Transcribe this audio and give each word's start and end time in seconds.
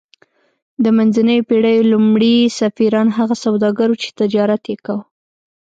د 0.83 0.85
منځنیو 0.97 1.45
پیړیو 1.49 1.89
لومړي 1.93 2.35
سفیران 2.59 3.07
هغه 3.17 3.35
سوداګر 3.45 3.87
وو 3.89 4.01
چې 4.03 4.09
تجارت 4.19 4.63
یې 4.71 4.77
کاوه 4.85 5.03